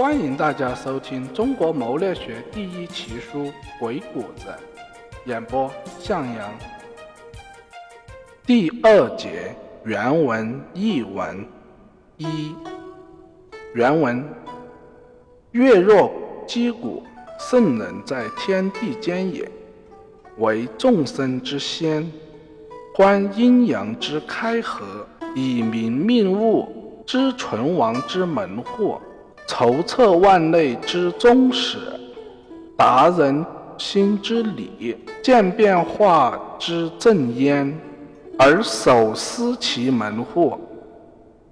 [0.00, 3.44] 欢迎大家收听中国谋略学第一奇书
[3.78, 4.46] 《鬼谷子》，
[5.28, 6.50] 演播向阳。
[8.46, 11.46] 第二节原文译文
[12.16, 12.54] 一。
[13.74, 14.24] 原文：
[15.50, 16.10] 月若
[16.46, 17.02] 击鼓，
[17.38, 19.46] 圣人在天地间也，
[20.38, 22.10] 为众生之先，
[22.96, 25.06] 观阴阳之开合，
[25.36, 28.98] 以明命物之存亡之门户，
[29.52, 31.76] 筹策万类之宗始，
[32.76, 33.44] 达人
[33.76, 37.76] 心之理，见变化之正焉，
[38.38, 40.56] 而守思其门户。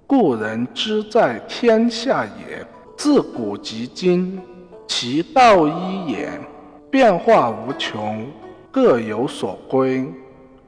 [0.07, 2.65] 故人之在天下也，
[2.95, 4.41] 自古及今，
[4.87, 6.29] 其道一也，
[6.89, 8.25] 变化无穷，
[8.71, 10.07] 各有所归，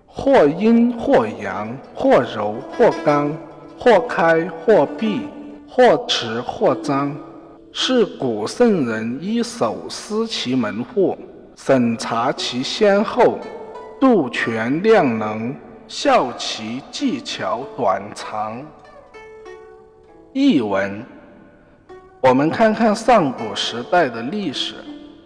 [0.06, 3.32] 或阴或阳，或柔或刚，
[3.80, 5.22] 或开或闭，
[5.68, 7.16] 或持或张，
[7.74, 11.18] 是古圣人一手思其门户，
[11.56, 13.40] 审查其先后，
[13.98, 15.56] 度权量能，
[15.88, 18.62] 效其技巧短长。
[20.34, 21.02] 译文：
[22.20, 24.76] 我们看看上古时代的历史，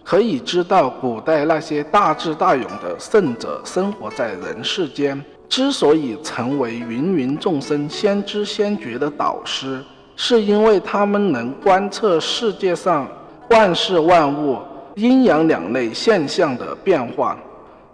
[0.04, 9.84] 可以知道古代那些大智大勇的圣者生活在人世间，之所以成为芸芸众生先知先觉的导师，
[10.16, 13.08] 是因为他们能观测世界上
[13.50, 14.58] 万事万物
[14.96, 17.38] 阴阳两类现象的变化，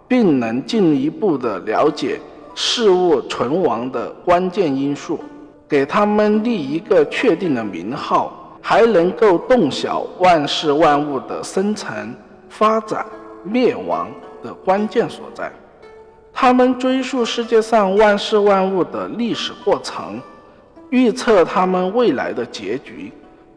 [0.06, 2.20] 并能进一步的了解
[2.54, 5.18] 事物存亡的关键因素。
[5.68, 12.14] 给他们立一个确定的名号，还能够洞晓万事万物的生成、
[12.48, 13.04] 发展、
[13.42, 14.08] 灭亡
[14.44, 15.50] 的关键所在。
[16.30, 20.20] 他们追溯世界上万事万物的历史过程，
[20.92, 23.10] 预测他们未来的结局，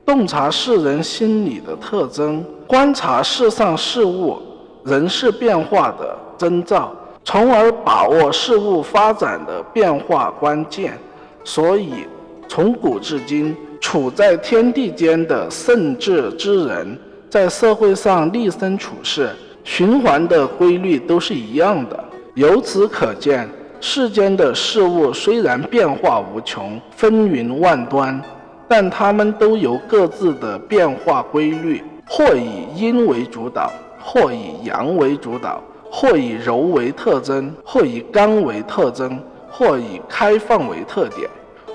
[0.05, 4.41] 洞察世人心理的特征，观察世上事物、
[4.85, 10.97] 人事变化的征兆，从而把握事物发展的变化关键。
[11.43, 12.05] 所以，
[12.47, 16.97] 从古至今，处在天地间的圣智之人，
[17.29, 19.29] 在社会上立身处世、
[19.65, 22.01] 循环的规律都是一样的。
[22.35, 23.49] 由此可见，
[23.79, 28.21] 世间的事物虽然变化无穷、纷纭万端，
[28.67, 39.19] 但它们都有各自的变化规律，或以阴为主导，或以阳为主导，或以柔为特征，或以刚为特征。
[39.57, 41.29] 或以开放为特点，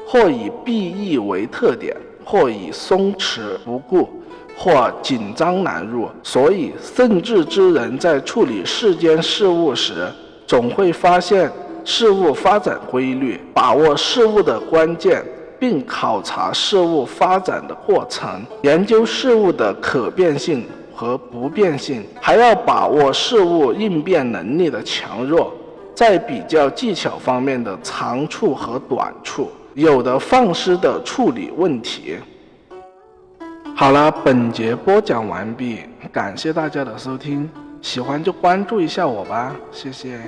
[0.07, 4.07] 或以闭翳为特点，或以松弛不顾，
[4.55, 6.07] 或紧张难入。
[6.23, 10.07] 所以，圣智之人在处理世间事物时，
[10.47, 11.51] 总会发现
[11.85, 15.25] 事物发展规律，把握事物的关键，
[15.59, 20.65] 并考察事物发展的过程，研究事物的可变性
[20.95, 25.53] 和不变性，还要把握事物应变能力的强弱。
[25.95, 32.17] 在比较技巧方面的长处和短处，有的放矢的处理问题。
[33.75, 35.81] 好了，本节播讲完毕，
[36.11, 37.51] 感谢大家的收听，
[37.83, 40.19] 喜欢就关注一下我吧，谢谢。